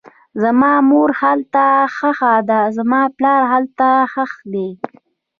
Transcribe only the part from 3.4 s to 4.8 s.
هلته ښخ دی